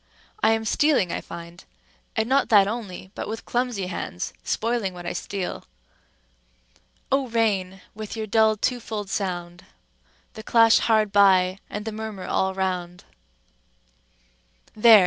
I 0.41 0.53
am 0.53 0.65
stealing, 0.65 1.11
I 1.11 1.21
find, 1.21 1.63
and 2.15 2.27
not 2.27 2.49
that 2.49 2.67
only, 2.67 3.11
but 3.13 3.27
with 3.27 3.45
clumsy 3.45 3.85
hands 3.85 4.33
spoiling 4.43 4.95
what 4.95 5.05
I 5.05 5.13
steal:— 5.13 5.65
"O 7.11 7.27
Rain! 7.27 7.81
with 7.93 8.17
your 8.17 8.25
dull 8.25 8.57
twofold 8.57 9.11
sound, 9.11 9.63
The 10.33 10.41
clash 10.41 10.79
hard 10.79 11.11
by, 11.11 11.59
and 11.69 11.85
the 11.85 11.91
murmur 11.91 12.25
all 12.25 12.55
round:" 12.55 13.03
—there! 14.75 14.99